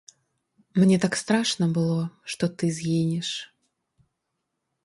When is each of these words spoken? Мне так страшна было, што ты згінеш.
Мне 0.79 0.97
так 1.03 1.13
страшна 1.21 1.67
было, 1.77 1.99
што 2.35 2.51
ты 2.63 2.73
згінеш. 2.79 3.29